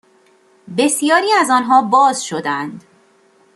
[0.77, 2.83] بسیاری از آنها باز شدهاند